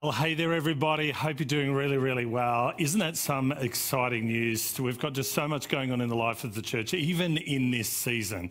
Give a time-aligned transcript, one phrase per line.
[0.00, 1.10] Well, hey there, everybody.
[1.10, 2.72] Hope you're doing really, really well.
[2.78, 4.78] Isn't that some exciting news?
[4.78, 7.72] We've got just so much going on in the life of the church, even in
[7.72, 8.50] this season.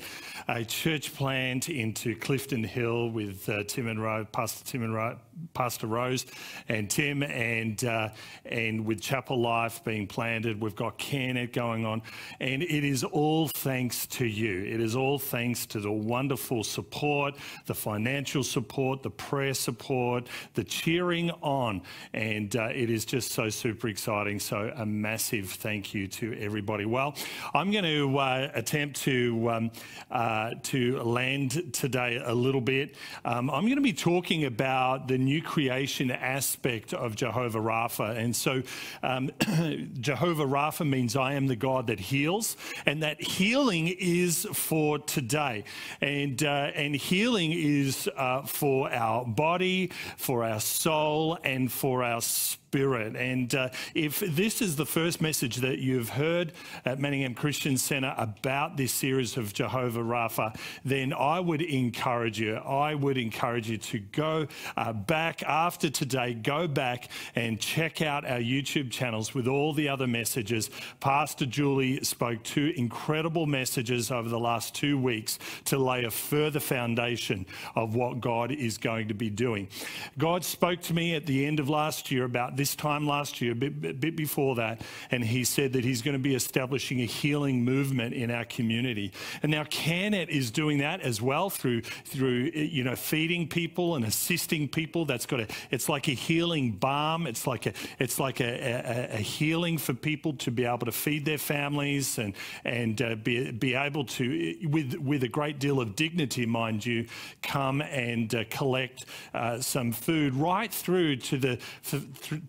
[0.49, 5.15] A church plant into Clifton Hill with uh, Tim and Rose, Pastor Tim and Rose,
[5.53, 6.25] Pastor Rose
[6.67, 8.09] and Tim, and uh,
[8.45, 12.01] and with Chapel Life being planted, we've got CareNet going on,
[12.39, 14.63] and it is all thanks to you.
[14.63, 20.63] It is all thanks to the wonderful support, the financial support, the prayer support, the
[20.63, 21.81] cheering on.
[22.13, 24.39] And uh, it is just so super exciting.
[24.39, 26.85] So, a massive thank you to everybody.
[26.85, 27.15] Well,
[27.53, 29.71] I'm going to uh, attempt to, um,
[30.11, 32.95] uh, to land today a little bit.
[33.25, 38.17] Um, I'm going to be talking about the new creation aspect of Jehovah Rapha.
[38.17, 38.63] And so,
[39.03, 39.29] um,
[39.99, 42.55] Jehovah Rapha means I am the God that heals,
[42.85, 45.65] and that healing is for today.
[46.01, 52.21] And, uh, and healing is uh, for our body, for our soul, and for our
[52.21, 52.66] Spirit.
[52.71, 56.53] And uh, if this is the first message that you've heard
[56.85, 62.55] at Manningham Christian Centre about this series of Jehovah Rapha, then I would encourage you,
[62.55, 68.25] I would encourage you to go uh, back after today, go back and check out
[68.25, 70.69] our YouTube channels with all the other messages.
[70.99, 76.59] Pastor Julie spoke two incredible messages over the last two weeks to lay a further
[76.59, 79.69] foundation of what God is going to be doing.
[80.17, 83.51] God spoke to me at the end of last year about this time last year,
[83.51, 87.05] a bit, bit before that, and he said that he's going to be establishing a
[87.05, 89.11] healing movement in our community.
[89.43, 94.05] And now CareNet is doing that as well through through you know feeding people and
[94.05, 95.05] assisting people.
[95.05, 97.27] That's got a it's like a healing balm.
[97.27, 100.91] It's like a it's like a, a, a healing for people to be able to
[100.91, 105.79] feed their families and and uh, be be able to with with a great deal
[105.79, 107.07] of dignity, mind you,
[107.41, 111.59] come and uh, collect uh, some food right through to the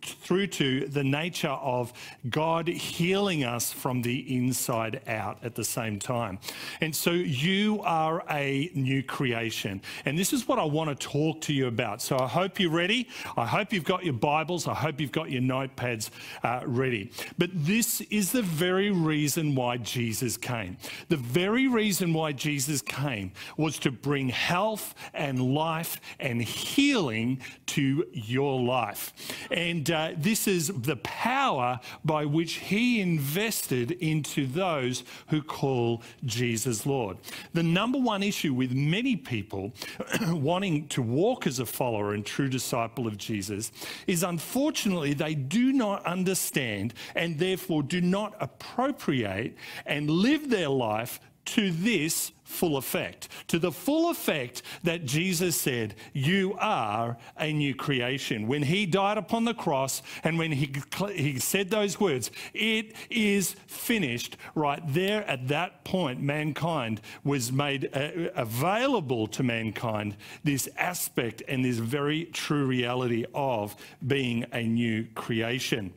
[0.03, 1.93] through to the nature of
[2.29, 6.39] God healing us from the inside out at the same time.
[6.81, 9.81] And so you are a new creation.
[10.05, 12.03] And this is what I want to talk to you about.
[12.03, 13.09] So I hope you're ready.
[13.37, 14.67] I hope you've got your Bibles.
[14.67, 16.11] I hope you've got your notepads
[16.43, 17.13] uh, ready.
[17.37, 20.77] But this is the very reason why Jesus came.
[21.09, 28.07] The very reason why Jesus came was to bring health and life and healing to
[28.13, 29.13] your life.
[29.51, 36.87] And uh, this is the power by which he invested into those who call Jesus
[36.87, 37.19] Lord.
[37.55, 39.73] The number one issue with many people
[40.29, 43.73] wanting to walk as a follower and true disciple of Jesus
[44.07, 49.57] is unfortunately they do not understand and therefore do not appropriate
[49.87, 55.95] and live their life to this full effect, to the full effect that Jesus said,
[56.13, 58.49] You are a new creation.
[58.49, 60.73] When he died upon the cross and when he,
[61.15, 67.91] he said those words, It is finished, right there at that point, mankind was made
[67.95, 73.77] uh, available to mankind this aspect and this very true reality of
[74.07, 75.93] being a new creation.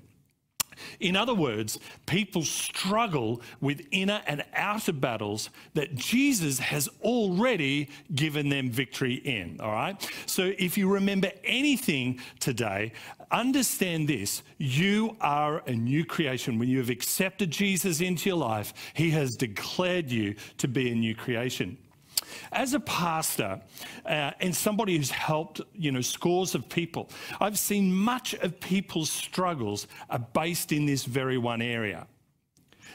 [0.99, 8.49] In other words, people struggle with inner and outer battles that Jesus has already given
[8.49, 9.59] them victory in.
[9.59, 10.11] All right?
[10.25, 12.93] So if you remember anything today,
[13.31, 16.59] understand this you are a new creation.
[16.59, 20.95] When you have accepted Jesus into your life, he has declared you to be a
[20.95, 21.77] new creation.
[22.51, 23.61] As a pastor
[24.05, 27.09] uh, and somebody who's helped, you know, scores of people,
[27.39, 32.07] I've seen much of people's struggles are based in this very one area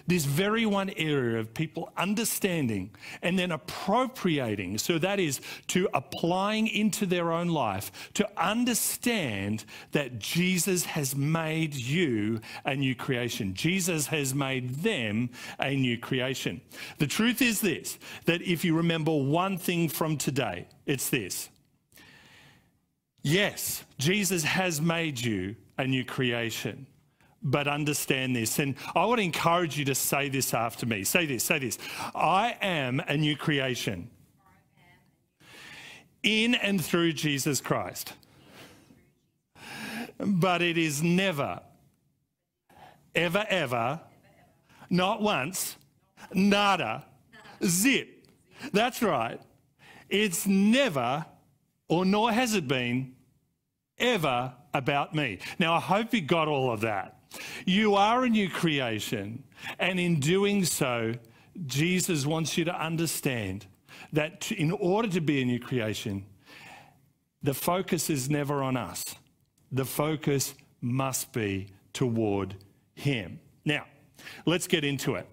[0.07, 2.91] this very one area of people understanding
[3.23, 4.79] and then appropriating.
[4.79, 11.75] So that is to applying into their own life to understand that Jesus has made
[11.75, 13.55] you a new creation.
[13.55, 16.61] Jesus has made them a new creation.
[16.99, 21.49] The truth is this that if you remember one thing from today, it's this.
[23.23, 26.87] Yes, Jesus has made you a new creation
[27.43, 28.59] but understand this.
[28.59, 31.05] And I want to encourage you to say this after me.
[31.05, 31.79] Say this, say this.
[32.15, 34.11] I am a new creation
[36.23, 38.13] in and through Jesus Christ.
[40.19, 41.61] But it is never,
[43.15, 44.01] ever, ever,
[44.91, 45.77] not once,
[46.33, 47.05] nada,
[47.65, 48.27] zip.
[48.73, 49.41] That's right.
[50.09, 51.27] It's never,
[51.89, 53.15] or nor has it been,
[53.99, 55.39] ever about me.
[55.59, 57.16] Now, I hope you got all of that.
[57.65, 59.45] You are a new creation.
[59.79, 61.15] And in doing so,
[61.67, 63.67] Jesus wants you to understand
[64.13, 66.27] that in order to be a new creation,
[67.43, 69.05] the focus is never on us.
[69.73, 72.57] the focus must be toward
[72.95, 73.41] Him.
[73.65, 73.85] Now,
[74.45, 75.27] let's get into it.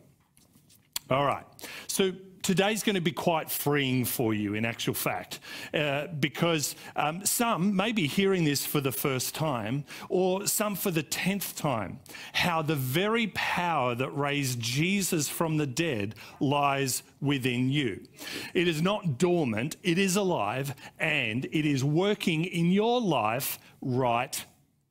[1.09, 1.45] All right.
[1.87, 2.11] So
[2.43, 5.39] today's going to be quite freeing for you, in actual fact,
[5.73, 10.91] uh, because um, some may be hearing this for the first time, or some for
[10.91, 11.99] the tenth time.
[12.33, 18.05] How the very power that raised Jesus from the dead lies within you.
[18.53, 24.45] It is not dormant, it is alive, and it is working in your life right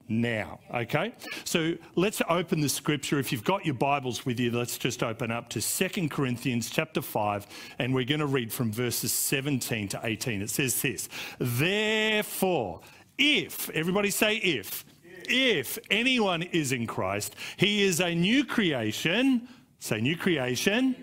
[0.08, 0.60] now.
[0.74, 1.14] Okay?
[1.44, 3.18] So let's open the scripture.
[3.18, 7.02] If you've got your Bibles with you, let's just open up to Second Corinthians chapter
[7.02, 7.46] 5,
[7.78, 10.42] and we're going to read from verses 17 to 18.
[10.42, 11.08] It says this
[11.38, 12.80] Therefore,
[13.18, 14.84] if, everybody say if,
[15.28, 19.48] if anyone is in Christ, he is a new creation.
[19.78, 20.94] Say new creation.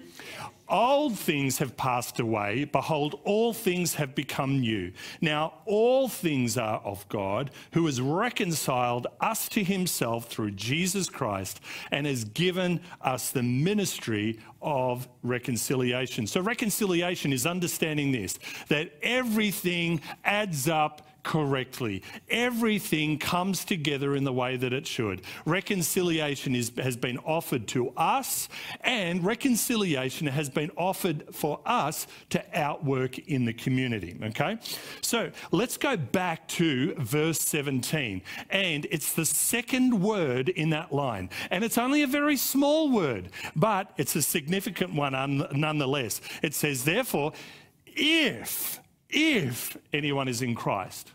[0.69, 2.65] Old things have passed away.
[2.65, 4.91] Behold, all things have become new.
[5.19, 11.59] Now, all things are of God, who has reconciled us to himself through Jesus Christ
[11.91, 16.27] and has given us the ministry of reconciliation.
[16.27, 18.37] So, reconciliation is understanding this
[18.67, 22.03] that everything adds up correctly.
[22.29, 25.21] Everything comes together in the way that it should.
[25.45, 28.49] Reconciliation is, has been offered to us,
[28.81, 34.17] and reconciliation has been offered for us to outwork in the community.
[34.23, 34.57] Okay?
[35.01, 41.29] So let's go back to verse 17, and it's the second word in that line.
[41.51, 45.09] And it's only a very small word, but it's a significant one
[45.53, 46.21] nonetheless.
[46.41, 47.33] It says, therefore,
[47.85, 48.79] if
[49.09, 51.11] if anyone is in Christ.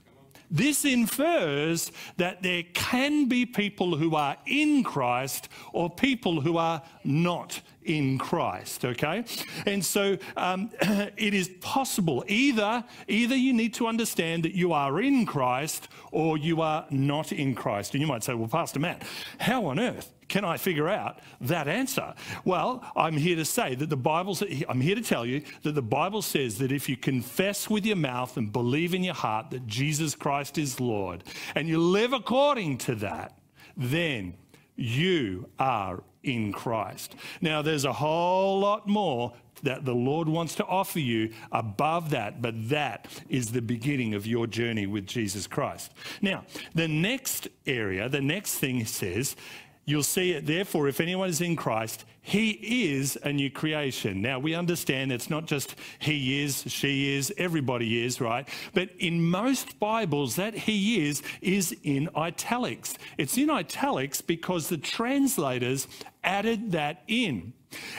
[0.50, 6.82] This infers that there can be people who are in Christ or people who are
[7.02, 9.24] not in Christ, okay?
[9.66, 12.24] And so um, it is possible.
[12.28, 17.32] Either, either you need to understand that you are in Christ or you are not
[17.32, 17.94] in Christ.
[17.94, 19.02] And you might say, well, Pastor Matt,
[19.38, 22.14] how on earth can I figure out that answer?
[22.44, 24.36] Well, I'm here to say that the Bible,
[24.68, 27.96] I'm here to tell you that the Bible says that if you confess with your
[27.96, 32.78] mouth and believe in your heart that Jesus Christ is Lord and you live according
[32.78, 33.38] to that,
[33.76, 34.34] then
[34.76, 37.14] you are in Christ.
[37.40, 39.32] Now, there's a whole lot more
[39.62, 44.26] that the Lord wants to offer you above that, but that is the beginning of
[44.26, 45.92] your journey with Jesus Christ.
[46.20, 46.44] Now,
[46.74, 49.36] the next area, the next thing says,
[49.86, 54.22] You'll see it, therefore, if anyone is in Christ, he is a new creation.
[54.22, 58.48] Now, we understand it's not just he is, she is, everybody is, right?
[58.72, 62.96] But in most Bibles, that he is is in italics.
[63.18, 65.86] It's in italics because the translators
[66.22, 67.52] added that in.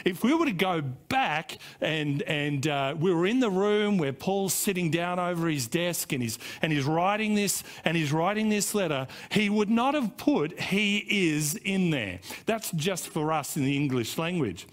[0.04, 4.14] If we were to go back and, and uh, we were in the room where
[4.14, 8.50] Paul's sitting down over his desk and he's, and he's writing this and he's writing
[8.50, 12.20] this letter, he would not have put he is in there.
[12.46, 14.68] That's just for us in the English language.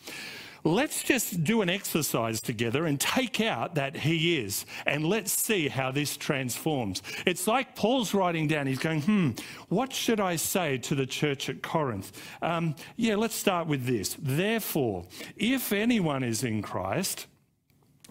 [0.65, 5.69] Let's just do an exercise together and take out that he is, and let's see
[5.69, 7.03] how this transforms.
[7.27, 9.31] It's like Paul's writing down, he's going, hmm,
[9.69, 12.13] what should I say to the church at Corinth?
[12.43, 14.17] Um, yeah, let's start with this.
[14.21, 15.05] Therefore,
[15.37, 17.27] if anyone is in Christ,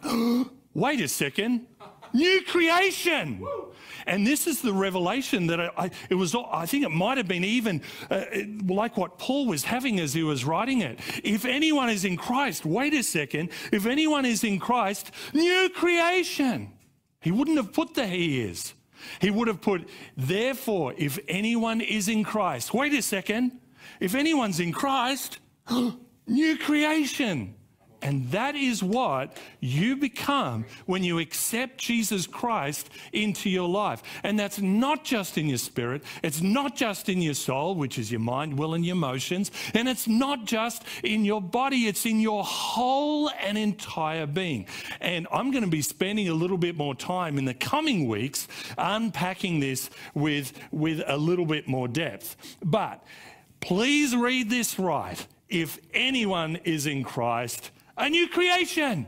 [0.74, 1.68] wait a second,
[2.13, 3.46] new creation.
[4.06, 7.28] And this is the revelation that I, I, it was, I think it might have
[7.28, 8.25] been even uh,
[8.66, 11.00] like what Paul was having as he was writing it.
[11.24, 16.74] If anyone is in Christ, wait a second, if anyone is in Christ, new creation.
[17.21, 18.74] He wouldn't have put the he is.
[19.19, 23.59] He would have put, therefore, if anyone is in Christ, wait a second,
[24.00, 25.40] if anyone's in Christ,
[26.28, 27.56] new creation.
[28.02, 34.02] And that is what you become when you accept Jesus Christ into your life.
[34.24, 38.12] And that's not just in your spirit, it's not just in your soul, which is
[38.12, 42.20] your mind, will, and your emotions, and it's not just in your body, it's in
[42.20, 44.66] your whole and entire being.
[45.00, 48.48] And I'm going to be spending a little bit more time in the coming weeks
[48.78, 52.36] unpacking this with, with a little bit more depth.
[52.64, 53.04] But
[53.60, 55.26] please read this right.
[55.50, 59.06] If anyone is in Christ, a new creation.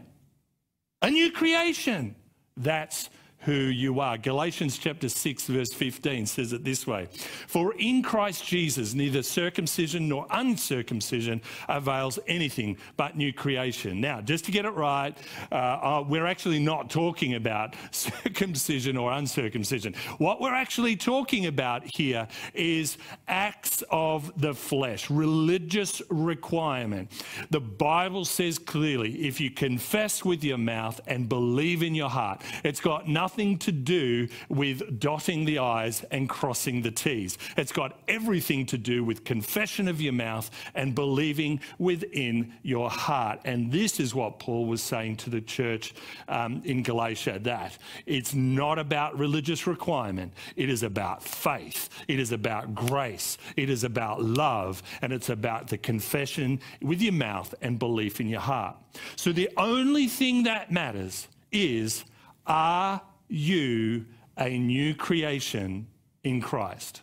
[1.02, 2.16] A new creation.
[2.56, 3.10] That's
[3.44, 4.18] who you are.
[4.18, 7.08] Galatians chapter 6, verse 15 says it this way
[7.48, 14.00] For in Christ Jesus, neither circumcision nor uncircumcision avails anything but new creation.
[14.00, 15.16] Now, just to get it right,
[15.52, 19.94] uh, uh, we're actually not talking about circumcision or uncircumcision.
[20.18, 22.98] What we're actually talking about here is
[23.28, 27.12] acts of the flesh, religious requirement.
[27.50, 32.42] The Bible says clearly if you confess with your mouth and believe in your heart,
[32.64, 37.40] it's got nothing nothing to do with dotting the I's and crossing the T's.
[37.58, 43.40] It's got everything to do with confession of your mouth and believing within your heart.
[43.44, 45.96] And this is what Paul was saying to the church
[46.28, 47.76] um, in Galatia that
[48.06, 53.84] it's not about religious requirement, it is about faith, it is about grace, it is
[53.84, 58.76] about love, and it's about the confession with your mouth and belief in your heart.
[59.16, 62.06] So the only thing that matters is
[62.46, 63.02] are
[63.34, 64.06] you
[64.38, 65.88] a new creation
[66.24, 67.02] in Christ?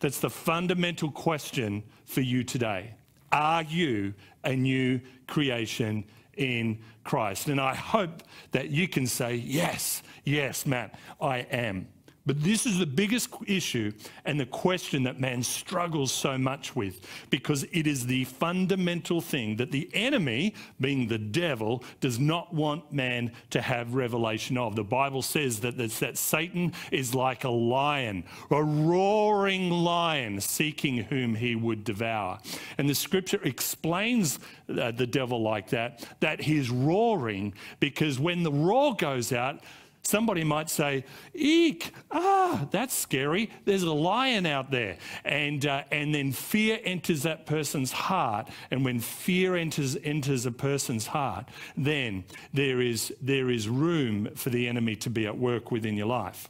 [0.00, 2.94] That's the fundamental question for you today.
[3.32, 4.14] Are you
[4.44, 6.04] a new creation
[6.36, 7.48] in Christ?
[7.48, 11.88] And I hope that you can say, Yes, yes, Matt, I am.
[12.26, 13.92] But this is the biggest issue
[14.24, 19.56] and the question that man struggles so much with because it is the fundamental thing
[19.56, 24.74] that the enemy, being the devil, does not want man to have revelation of.
[24.74, 31.34] The Bible says that, that Satan is like a lion, a roaring lion seeking whom
[31.34, 32.38] he would devour.
[32.78, 34.38] And the scripture explains
[34.68, 39.60] uh, the devil like that, that he's roaring because when the roar goes out,
[40.04, 43.50] Somebody might say, Eek, ah, that's scary.
[43.64, 44.98] There's a lion out there.
[45.24, 48.50] And, uh, and then fear enters that person's heart.
[48.70, 54.50] And when fear enters, enters a person's heart, then there is, there is room for
[54.50, 56.48] the enemy to be at work within your life.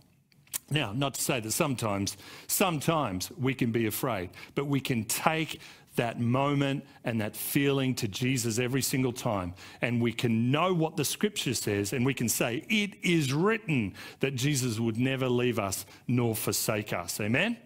[0.71, 2.17] Now, not to say that sometimes,
[2.49, 5.61] sometimes we can be afraid, but we can take
[5.97, 9.55] that moment and that feeling to Jesus every single time.
[9.83, 13.95] And we can know what the scripture says and we can say, It is written
[14.21, 17.21] that Jesus would never leave us nor forsake us.
[17.21, 17.57] Amen?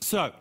[0.00, 0.32] So,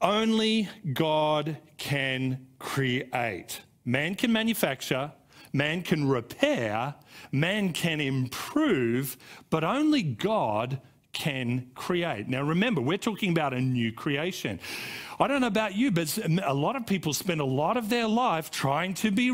[0.00, 3.60] only God can create.
[3.84, 5.12] Man can manufacture,
[5.52, 6.94] man can repair,
[7.30, 9.16] man can improve,
[9.50, 10.80] but only God
[11.12, 12.26] can create.
[12.28, 14.58] Now, remember, we're talking about a new creation.
[15.20, 18.08] I don't know about you, but a lot of people spend a lot of their
[18.08, 19.30] life trying to be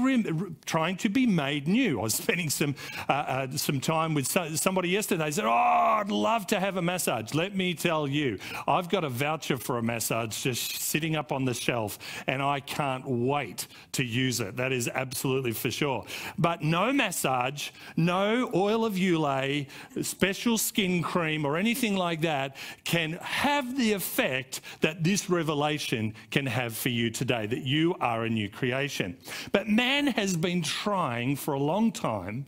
[0.66, 2.00] trying to be made new.
[2.00, 2.74] I was spending some
[3.08, 5.24] uh, uh, some time with somebody yesterday.
[5.24, 9.04] They said, "Oh, I'd love to have a massage." Let me tell you, I've got
[9.04, 13.66] a voucher for a massage just sitting up on the shelf, and I can't wait
[13.92, 14.56] to use it.
[14.56, 16.04] That is absolutely for sure.
[16.36, 19.68] But no massage, no oil of Ulay,
[20.02, 26.46] special skin cream, or anything like that can have the effect that this revelation can
[26.46, 29.14] have for you today that you are a new creation.
[29.52, 32.46] But man has been trying for a long time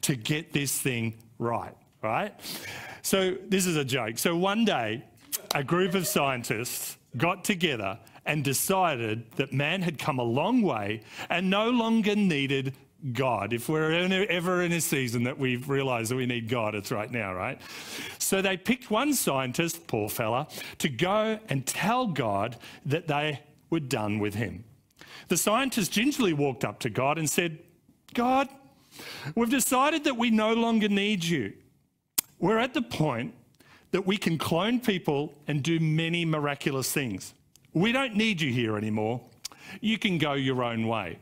[0.00, 2.32] to get this thing right, right?
[3.02, 4.16] So this is a joke.
[4.16, 5.04] So one day,
[5.54, 11.02] a group of scientists got together and decided that man had come a long way
[11.28, 12.72] and no longer needed
[13.10, 13.52] God.
[13.52, 13.90] If we're
[14.30, 17.60] ever in a season that we've realized that we need God, it's right now, right?
[18.18, 20.46] So they picked one scientist, poor fella,
[20.78, 22.56] to go and tell God
[22.86, 23.40] that they
[23.70, 24.64] were done with him.
[25.28, 27.58] The scientist gingerly walked up to God and said,
[28.14, 28.48] God,
[29.34, 31.54] we've decided that we no longer need you.
[32.38, 33.34] We're at the point
[33.90, 37.34] that we can clone people and do many miraculous things.
[37.72, 39.20] We don't need you here anymore.
[39.80, 41.18] You can go your own way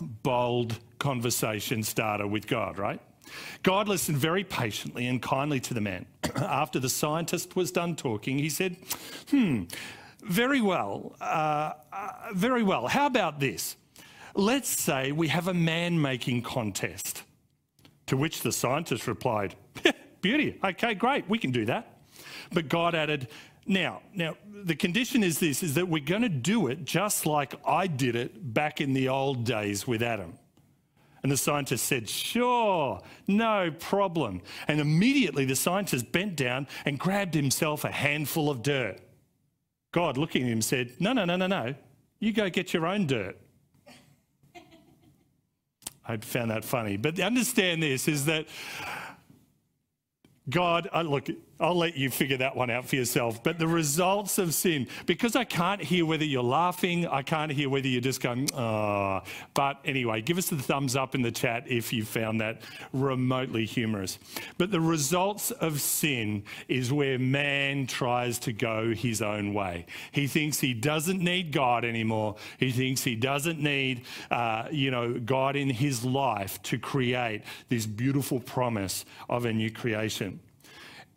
[0.00, 3.00] bold conversation starter with God, right?
[3.62, 6.06] God listened very patiently and kindly to the man.
[6.36, 8.76] After the scientist was done talking, he said,
[9.30, 9.64] Hmm,
[10.22, 12.86] very well, uh, uh, very well.
[12.86, 13.76] How about this?
[14.34, 17.22] Let's say we have a man making contest.
[18.06, 19.54] To which the scientist replied,
[20.20, 21.98] Beauty, okay, great, we can do that.
[22.52, 23.28] But God added,
[23.66, 27.54] now, now the condition is this is that we're going to do it just like
[27.66, 30.38] I did it back in the old days with Adam.
[31.22, 34.42] And the scientist said, Sure, no problem.
[34.66, 38.98] And immediately the scientist bent down and grabbed himself a handful of dirt.
[39.92, 41.74] God, looking at him, said, No, no, no, no, no.
[42.18, 43.38] You go get your own dirt.
[46.06, 46.96] I found that funny.
[46.96, 48.46] But understand this is that
[50.48, 51.28] God, uh, look,
[51.62, 53.42] I'll let you figure that one out for yourself.
[53.42, 57.68] But the results of sin, because I can't hear whether you're laughing, I can't hear
[57.68, 59.22] whether you're just going, oh.
[59.54, 63.64] But anyway, give us the thumbs up in the chat if you found that remotely
[63.64, 64.18] humorous.
[64.58, 69.86] But the results of sin is where man tries to go his own way.
[70.10, 72.36] He thinks he doesn't need God anymore.
[72.58, 77.86] He thinks he doesn't need, uh, you know, God in his life to create this
[77.86, 80.40] beautiful promise of a new creation.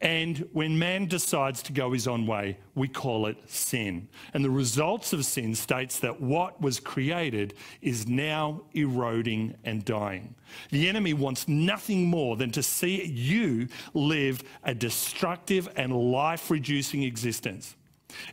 [0.02, 4.10] And when man decides to go his own way, we call it sin.
[4.34, 10.36] And the results of sin states that what was created is now eroding and dying.
[10.70, 17.04] The enemy wants nothing more than to see you live a destructive and life reducing
[17.04, 17.76] existence.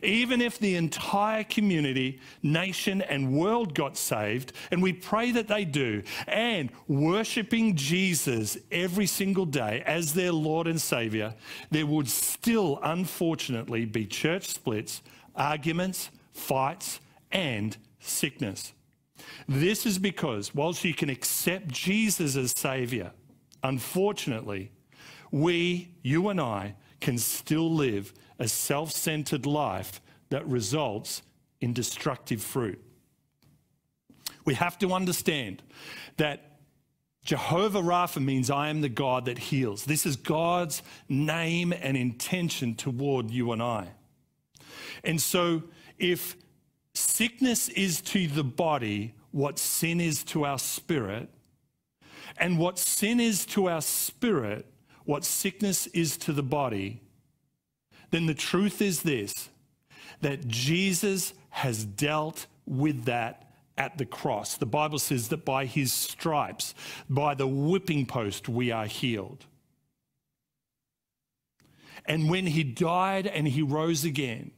[0.01, 5.65] Even if the entire community, nation, and world got saved, and we pray that they
[5.65, 11.33] do, and worshipping Jesus every single day as their Lord and Savior,
[11.71, 15.01] there would still, unfortunately, be church splits,
[15.35, 16.99] arguments, fights,
[17.31, 18.73] and sickness.
[19.47, 23.11] This is because, whilst you can accept Jesus as Savior,
[23.63, 24.71] unfortunately,
[25.31, 31.21] we, you and I, can still live a self centered life that results
[31.59, 32.81] in destructive fruit.
[34.45, 35.61] We have to understand
[36.17, 36.59] that
[37.25, 39.83] Jehovah Rapha means I am the God that heals.
[39.83, 43.89] This is God's name and intention toward you and I.
[45.03, 45.63] And so,
[45.99, 46.37] if
[46.93, 51.27] sickness is to the body what sin is to our spirit,
[52.37, 54.72] and what sin is to our spirit,
[55.05, 57.01] what sickness is to the body,
[58.11, 59.49] then the truth is this
[60.21, 64.55] that Jesus has dealt with that at the cross.
[64.55, 66.73] The Bible says that by his stripes,
[67.09, 69.45] by the whipping post, we are healed.
[72.05, 74.51] And when he died and he rose again,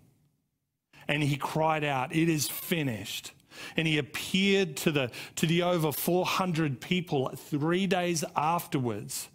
[1.07, 3.31] and he cried out, It is finished.
[3.77, 9.29] And he appeared to the, to the over 400 people three days afterwards,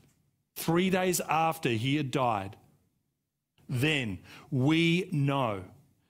[0.61, 2.57] three days after he had died
[3.71, 4.19] then
[4.51, 5.63] we know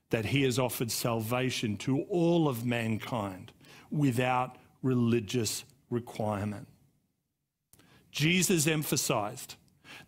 [0.08, 3.52] that he has offered salvation to all of mankind
[3.90, 6.66] without religious requirement.
[8.10, 9.56] Jesus emphasized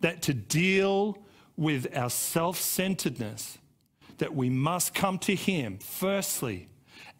[0.01, 1.23] that to deal
[1.55, 3.59] with our self centeredness,
[4.17, 6.67] that we must come to him firstly,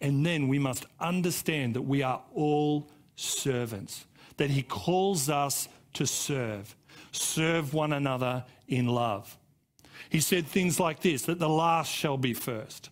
[0.00, 4.04] and then we must understand that we are all servants,
[4.36, 6.74] that he calls us to serve,
[7.12, 9.36] serve one another in love.
[10.10, 12.90] He said things like this that the last shall be first,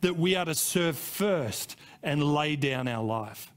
[0.00, 3.50] that we are to serve first and lay down our life.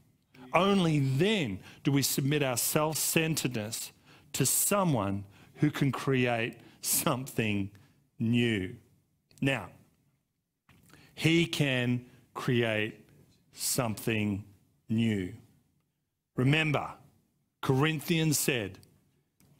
[0.54, 3.92] Only then do we submit our self centeredness
[4.34, 5.24] to someone
[5.56, 7.70] who can create something
[8.18, 8.74] new.
[9.40, 9.68] Now,
[11.14, 12.04] he can
[12.34, 12.94] create
[13.52, 14.44] something
[14.88, 15.34] new.
[16.36, 16.90] Remember,
[17.60, 18.78] Corinthians said,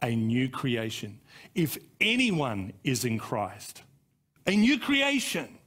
[0.02, 1.20] a new creation.
[1.54, 3.82] If anyone is in Christ,
[4.46, 5.58] a new creation.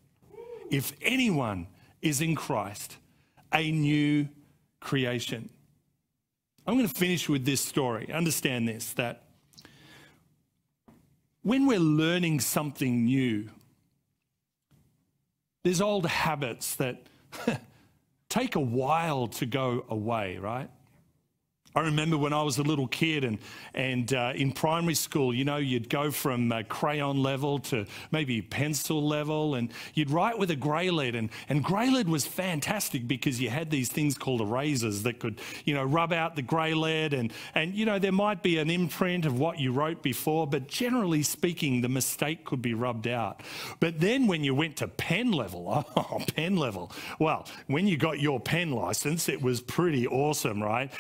[0.70, 1.68] If anyone
[2.02, 2.98] is in Christ,
[3.54, 4.28] a new
[4.80, 5.50] creation.
[6.66, 8.12] I'm going to finish with this story.
[8.12, 9.24] Understand this that
[11.44, 13.50] when we're learning something new,
[15.64, 17.04] there's old habits that
[18.30, 20.70] take a while to go away, right?
[21.74, 23.38] I remember when I was a little kid and,
[23.74, 28.42] and uh, in primary school, you know, you'd go from uh, crayon level to maybe
[28.42, 31.16] pencil level and you'd write with a grey lead.
[31.16, 35.40] And, and grey lead was fantastic because you had these things called erasers that could,
[35.64, 37.14] you know, rub out the grey lead.
[37.14, 40.68] And, and, you know, there might be an imprint of what you wrote before, but
[40.68, 43.42] generally speaking, the mistake could be rubbed out.
[43.80, 48.20] But then when you went to pen level, oh, pen level, well, when you got
[48.20, 50.92] your pen license, it was pretty awesome, right?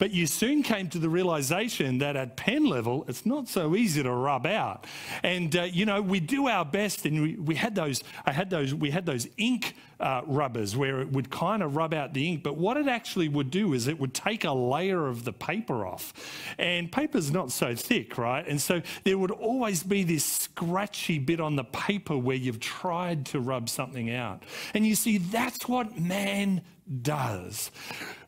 [0.00, 4.02] But you soon came to the realization that at pen level, it's not so easy
[4.02, 4.86] to rub out.
[5.22, 8.48] And, uh, you know, we do our best and we, we had those, I had
[8.48, 12.26] those, we had those ink uh, rubbers where it would kind of rub out the
[12.26, 12.42] ink.
[12.42, 15.86] But what it actually would do is it would take a layer of the paper
[15.86, 16.14] off.
[16.56, 18.48] And paper's not so thick, right?
[18.48, 23.26] And so there would always be this scratchy bit on the paper where you've tried
[23.26, 24.44] to rub something out.
[24.72, 26.62] And you see, that's what man
[27.02, 27.70] does.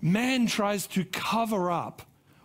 [0.01, 2.03] Man tries to cover up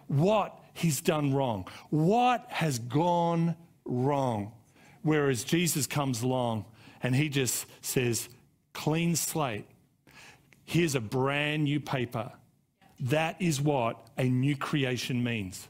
[0.07, 4.51] what he's done wrong, what has gone wrong.
[5.03, 6.65] Whereas Jesus comes along
[7.01, 8.29] and he just says,
[8.73, 9.65] clean slate.
[10.65, 12.31] Here's a brand new paper.
[12.99, 15.67] That is what a new creation means.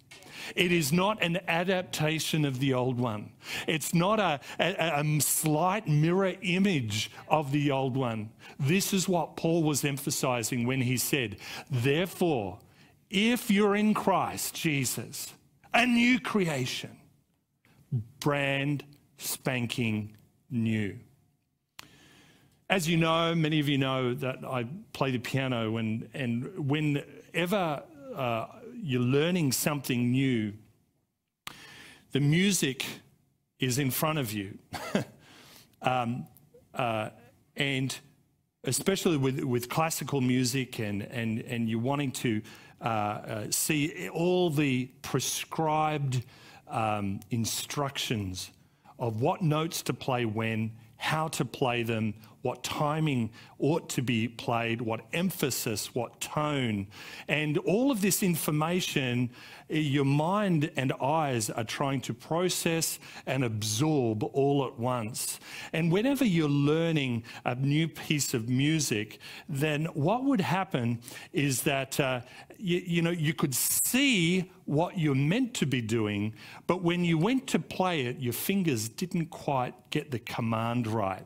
[0.56, 3.32] It is not an adaptation of the old one.
[3.68, 8.30] It's not a, a, a, slight mirror image of the old one.
[8.60, 11.38] This is what Paul was emphasizing when he said,
[11.70, 12.60] Therefore,
[13.10, 15.34] if you're in Christ Jesus,
[15.74, 16.98] a new creation,
[18.20, 18.84] brand
[19.18, 20.16] spanking
[20.50, 20.98] new.
[22.70, 26.52] As you know, many of you know that I play the piano, and, and
[27.38, 27.84] whenever
[28.15, 28.47] uh,
[28.82, 30.52] you're learning something new,
[32.12, 32.84] the music
[33.60, 34.58] is in front of you.
[35.84, 36.26] um,
[36.73, 37.10] uh,
[37.56, 37.95] and
[38.63, 42.41] especially with, with classical music and, and, and you're wanting to
[42.82, 46.23] uh, uh, see all the prescribed
[46.67, 48.50] um, instructions
[48.97, 50.71] of what notes to play when,
[51.08, 56.86] how to play them, what timing ought to be played, what emphasis, what tone.
[57.30, 59.30] And all of this information,
[59.70, 65.39] eh, your mind and eyes are trying to process and absorb all at once.
[65.72, 71.00] And whenever you're learning a new piece of music, then what would happen
[71.32, 72.20] is that, uh,
[72.58, 76.34] you, you know, you could see what you're meant to be doing,
[76.67, 81.26] but when you went to play it, your fingers didn't quite get the command right.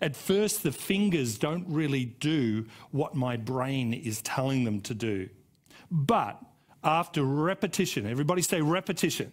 [0.00, 5.28] At first, the fingers don't really do what my brain is telling them to do.
[5.90, 6.40] But
[6.84, 9.32] after repetition, everybody say repetition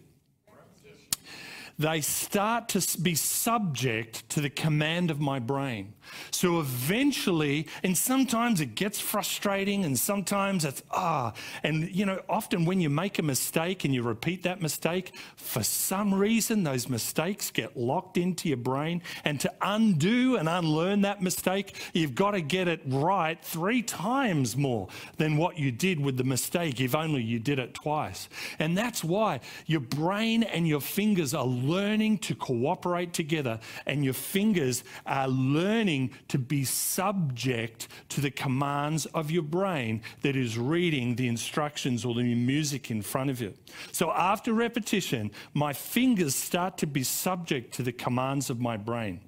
[1.80, 5.94] they start to be subject to the command of my brain.
[6.30, 11.32] So eventually, and sometimes it gets frustrating, and sometimes it's ah.
[11.62, 15.62] And you know, often when you make a mistake and you repeat that mistake, for
[15.62, 19.00] some reason, those mistakes get locked into your brain.
[19.24, 24.54] And to undo and unlearn that mistake, you've got to get it right three times
[24.54, 28.28] more than what you did with the mistake, if only you did it twice.
[28.58, 34.14] And that's why your brain and your fingers are learning to cooperate together, and your
[34.14, 41.14] fingers are learning to be subject to the commands of your brain that is reading
[41.16, 43.54] the instructions or the music in front of you.
[43.92, 49.20] So after repetition, my fingers start to be subject to the commands of my brain.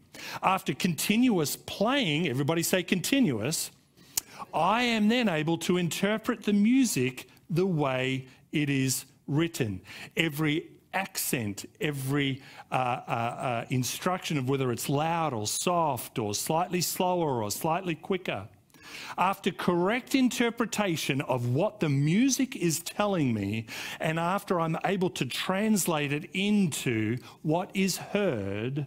[0.43, 3.71] After continuous playing, everybody say continuous,
[4.53, 9.81] I am then able to interpret the music the way it is written.
[10.17, 16.81] Every accent, every uh, uh, uh, instruction of whether it's loud or soft or slightly
[16.81, 18.49] slower or slightly quicker.
[19.17, 23.67] After correct interpretation of what the music is telling me,
[24.01, 28.87] and after I'm able to translate it into what is heard,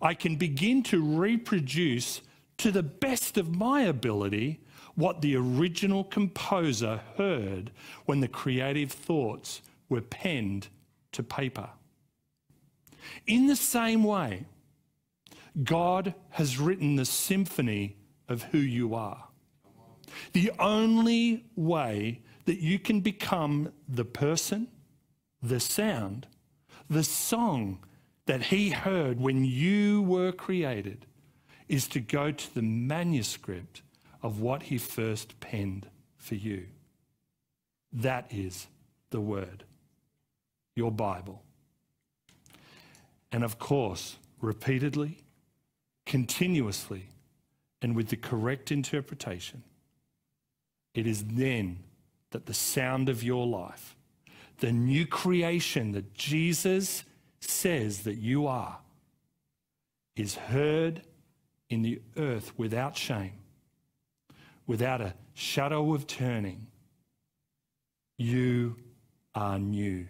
[0.00, 2.22] I can begin to reproduce
[2.58, 4.60] to the best of my ability
[4.94, 7.70] what the original composer heard
[8.06, 10.68] when the creative thoughts were penned
[11.12, 11.70] to paper.
[13.26, 14.46] In the same way,
[15.62, 17.96] God has written the symphony
[18.28, 19.28] of who you are.
[20.32, 24.68] The only way that you can become the person,
[25.42, 26.26] the sound,
[26.88, 27.84] the song
[28.26, 31.06] that He heard when you were created
[31.68, 33.82] is to go to the manuscript
[34.22, 36.66] of what He first penned for you.
[37.92, 38.68] That is
[39.10, 39.64] the Word
[40.78, 41.42] your Bible.
[43.30, 45.18] And of course, repeatedly,
[46.06, 47.10] continuously,
[47.82, 49.62] and with the correct interpretation,
[50.94, 51.80] it is then
[52.30, 53.96] that the sound of your life,
[54.58, 57.04] the new creation that Jesus
[57.40, 58.78] says that you are,
[60.16, 61.02] is heard
[61.68, 63.38] in the earth without shame,
[64.66, 66.66] without a shadow of turning.
[68.16, 68.76] You
[69.34, 70.08] are new.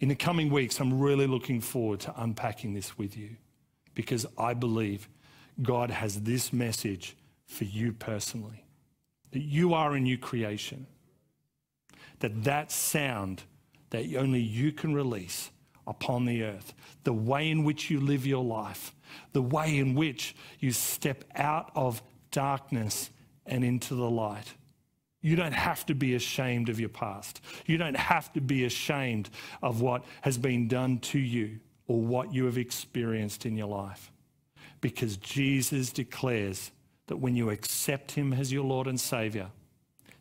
[0.00, 3.36] In the coming weeks, I'm really looking forward to unpacking this with you
[3.94, 5.10] because I believe
[5.60, 8.64] God has this message for you personally
[9.32, 10.86] that you are a new creation,
[12.20, 13.42] that that sound
[13.90, 15.50] that only you can release
[15.86, 16.72] upon the earth,
[17.04, 18.94] the way in which you live your life,
[19.32, 23.10] the way in which you step out of darkness
[23.44, 24.54] and into the light
[25.22, 27.40] you don't have to be ashamed of your past.
[27.66, 29.28] You don't have to be ashamed
[29.62, 34.10] of what has been done to you or what you have experienced in your life.
[34.80, 36.70] Because Jesus declares
[37.08, 39.48] that when you accept Him as your Lord and Savior,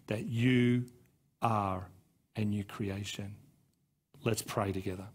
[0.07, 0.85] that you
[1.41, 1.87] are
[2.35, 3.35] a new creation.
[4.25, 5.05] Let's pray together.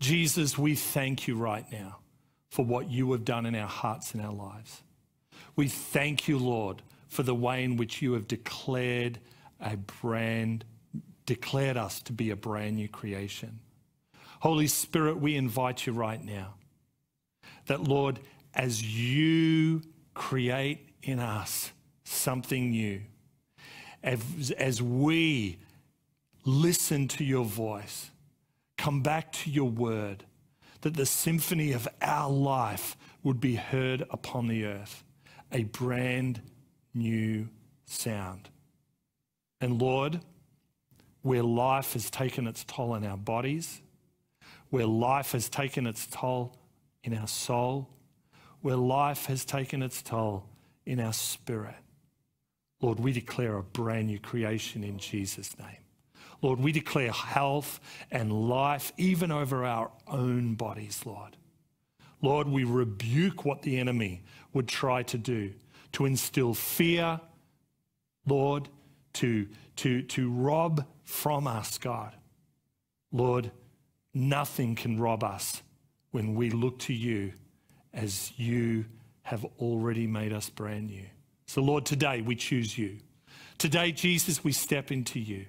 [0.00, 1.98] Jesus, we thank you right now
[2.50, 4.82] for what you have done in our hearts and our lives.
[5.56, 9.18] We thank you, Lord for the way in which you have declared
[9.60, 10.64] a brand,
[11.26, 13.60] declared us to be a brand new creation.
[14.40, 16.54] Holy Spirit, we invite you right now
[17.66, 18.18] that, Lord,
[18.54, 19.82] as you
[20.14, 21.72] create in us
[22.04, 23.02] something new,
[24.02, 25.58] as, as we
[26.46, 28.10] listen to your voice,
[28.78, 30.24] come back to your word,
[30.80, 35.04] that the symphony of our life would be heard upon the earth,
[35.52, 36.40] a brand
[36.94, 37.48] new
[37.86, 38.48] sound.
[39.60, 40.20] And Lord,
[41.22, 43.80] where life has taken its toll in our bodies,
[44.70, 46.56] where life has taken its toll
[47.04, 47.88] in our soul,
[48.60, 50.48] where life has taken its toll
[50.84, 51.74] in our spirit.
[52.80, 55.76] Lord, we declare a brand new creation in Jesus' name.
[56.42, 57.78] Lord, we declare health
[58.10, 61.36] and life even over our own bodies, Lord.
[62.20, 65.52] Lord, we rebuke what the enemy would try to do
[65.92, 67.20] to instill fear,
[68.26, 68.68] Lord,
[69.14, 72.14] to, to, to rob from us, God.
[73.12, 73.50] Lord,
[74.14, 75.62] nothing can rob us
[76.10, 77.32] when we look to you
[77.92, 78.86] as you
[79.22, 81.04] have already made us brand new.
[81.46, 82.98] So, Lord, today we choose you.
[83.58, 85.46] Today, Jesus, we step into you.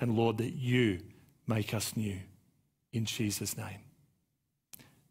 [0.00, 1.00] And Lord, that you
[1.46, 2.18] make us new
[2.92, 3.78] in Jesus' name.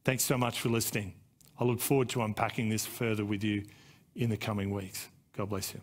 [0.03, 1.13] Thanks so much for listening.
[1.59, 3.63] I look forward to unpacking this further with you
[4.15, 5.07] in the coming weeks.
[5.35, 5.81] God bless you.